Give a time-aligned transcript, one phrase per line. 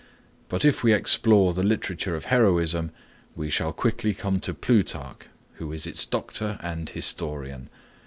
[0.49, 2.89] But if we explore the literature of Heroism
[3.35, 5.27] we shall quickly come to Plutarch,
[5.57, 7.69] who is its Doctor and historian.